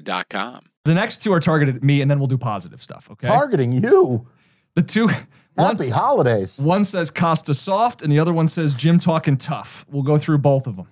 [0.00, 0.64] Serta.com.
[0.84, 3.08] The next two are targeted at me, and then we'll do positive stuff.
[3.10, 3.26] Okay.
[3.28, 4.26] Targeting you.
[4.74, 5.08] the two.
[5.54, 6.58] One, Happy holidays.
[6.58, 9.84] one says Costa soft, and the other one says Jim talking tough.
[9.90, 10.86] We'll go through both of them.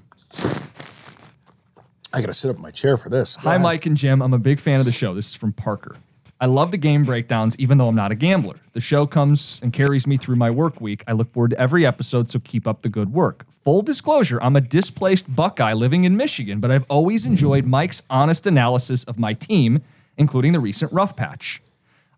[2.13, 3.37] I got to sit up in my chair for this.
[3.37, 3.63] Go Hi, ahead.
[3.63, 4.21] Mike and Jim.
[4.21, 5.15] I'm a big fan of the show.
[5.15, 5.97] This is from Parker.
[6.43, 8.57] I love the game breakdowns, even though I'm not a gambler.
[8.73, 11.05] The show comes and carries me through my work week.
[11.07, 13.45] I look forward to every episode, so keep up the good work.
[13.65, 18.47] Full disclosure, I'm a displaced Buckeye living in Michigan, but I've always enjoyed Mike's honest
[18.47, 19.83] analysis of my team,
[20.17, 21.61] including the recent rough patch.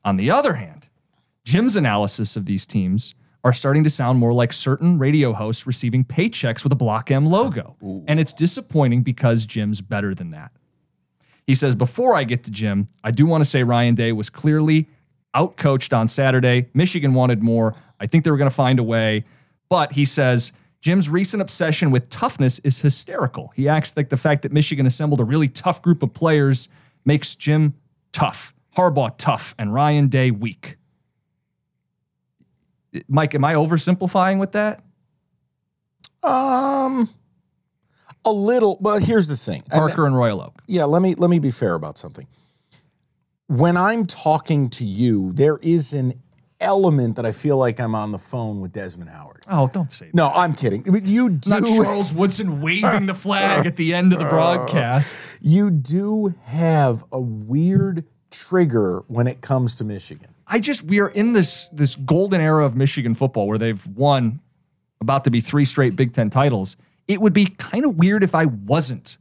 [0.05, 0.89] On the other hand,
[1.45, 6.05] Jim's analysis of these teams are starting to sound more like certain radio hosts receiving
[6.05, 7.75] paychecks with a Block M logo.
[8.07, 10.53] And it's disappointing because Jim's better than that.
[11.47, 14.31] He says, Before I get to Jim, I do want to say Ryan Day was
[14.31, 14.89] clearly
[15.35, 16.69] outcoached on Saturday.
[16.75, 17.75] Michigan wanted more.
[18.01, 19.25] I think they were going to find a way.
[19.69, 23.53] But he says, Jim's recent obsession with toughness is hysterical.
[23.55, 26.69] He acts like the fact that Michigan assembled a really tough group of players
[27.05, 27.75] makes Jim
[28.13, 30.77] tough, Harbaugh tough, and Ryan Day weak.
[33.09, 34.83] Mike, am I oversimplifying with that?
[36.23, 37.09] Um,
[38.25, 38.79] a little.
[38.81, 39.63] Well, here's the thing.
[39.71, 40.55] Parker and Royal Oak.
[40.67, 42.27] yeah, let me let me be fair about something.
[43.49, 46.15] When I'm talking to you, there is an
[46.61, 49.43] element that I feel like I'm on the phone with Desmond Howard.
[49.51, 50.15] Oh, don't say that.
[50.15, 50.83] No, I'm kidding.
[50.83, 55.39] But You do Not Charles Woodson waving the flag at the end of the broadcast.
[55.43, 60.29] you do have a weird trigger when it comes to Michigan.
[60.47, 64.41] I just we are in this this golden era of Michigan football where they've won
[65.01, 66.77] about to be three straight Big Ten titles.
[67.13, 69.19] It would be kind of weird if I wasn't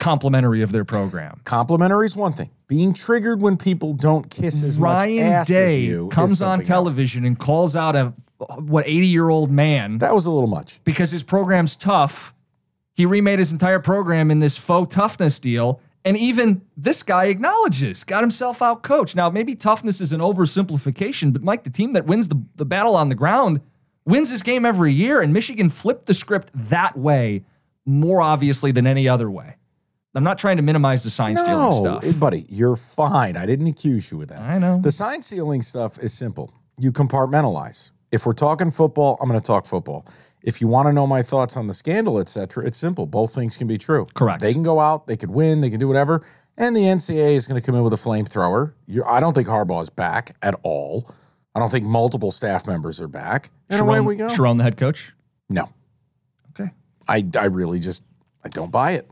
[0.00, 1.40] complimentary of their program.
[1.44, 2.50] Complimentary is one thing.
[2.66, 6.56] Being triggered when people don't kiss as much Ryan ass Day as you comes on
[6.58, 6.68] something else.
[6.68, 8.12] television and calls out a
[8.58, 10.82] what 80 year old man That was a little much.
[10.84, 12.34] because his program's tough.
[12.94, 15.80] He remade his entire program in this faux toughness deal.
[16.04, 19.14] And even this guy acknowledges, got himself out coached.
[19.14, 22.96] Now, maybe toughness is an oversimplification, but Mike, the team that wins the, the battle
[22.96, 23.60] on the ground
[24.04, 25.20] wins this game every year.
[25.20, 27.44] And Michigan flipped the script that way
[27.86, 29.56] more obviously than any other way.
[30.14, 31.52] I'm not trying to minimize the sign stealing
[31.84, 32.04] No, stuff.
[32.04, 33.36] eh, buddy, you're fine.
[33.36, 34.42] I didn't accuse you of that.
[34.42, 34.78] I know.
[34.82, 36.52] The sign stealing stuff is simple.
[36.78, 37.92] You compartmentalize.
[38.10, 40.06] If we're talking football, I'm going to talk football.
[40.42, 43.06] If you want to know my thoughts on the scandal, etc., it's simple.
[43.06, 44.06] Both things can be true.
[44.12, 44.42] Correct.
[44.42, 46.22] They can go out, they could win, they can do whatever,
[46.58, 48.74] and the NCAA is going to come in with a flamethrower.
[48.86, 51.08] You're, I don't think Harbaugh is back at all.
[51.54, 53.50] I don't think multiple staff members are back.
[53.68, 54.28] And away we go.
[54.28, 55.12] Sherrone, the head coach.
[55.48, 55.68] No,
[56.50, 56.70] Okay.
[57.08, 58.02] I, I really just
[58.44, 59.08] I don't buy it.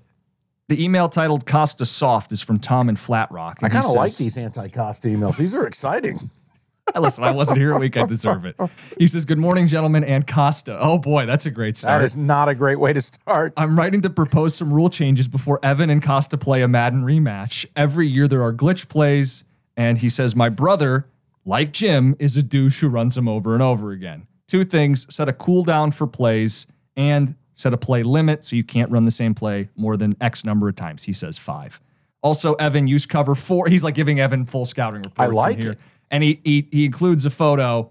[0.68, 3.58] The email titled Costa Soft is from Tom in Flat Rock.
[3.62, 5.36] I kind of like these anti-cost emails.
[5.36, 6.30] These are exciting.
[6.98, 7.96] Listen, I wasn't here a week.
[7.96, 8.56] I deserve it.
[8.98, 10.76] He says, Good morning, gentlemen, and Costa.
[10.80, 12.00] Oh boy, that's a great start.
[12.00, 13.52] That is not a great way to start.
[13.56, 17.66] I'm writing to propose some rule changes before Evan and Costa play a Madden rematch.
[17.76, 19.44] Every year there are glitch plays,
[19.76, 21.06] and he says, My brother,
[21.44, 24.26] like Jim, is a douche who runs them over and over again.
[24.48, 28.90] Two things set a cooldown for plays and set a play limit so you can't
[28.90, 31.04] run the same play more than X number of times.
[31.04, 31.80] He says five.
[32.22, 33.68] Also, Evan, use cover four.
[33.68, 35.30] He's like giving Evan full scouting reports.
[35.30, 35.72] in like here.
[35.72, 35.78] it.
[36.10, 37.90] And he, he he includes a photo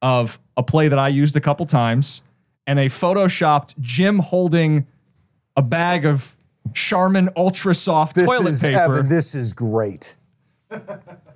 [0.00, 2.22] of a play that I used a couple times
[2.66, 4.86] and a photoshopped Jim holding
[5.56, 6.36] a bag of
[6.74, 8.78] Charmin Ultra Soft toilet is paper.
[8.78, 10.16] Evan, this is great.